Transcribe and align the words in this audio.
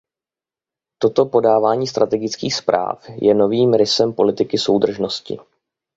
Toto 0.97 1.25
podávání 1.25 1.87
strategických 1.87 2.55
zpráv 2.55 3.05
je 3.21 3.33
novým 3.33 3.73
rysem 3.73 4.13
politiky 4.13 4.57
soudržnosti. 4.57 5.37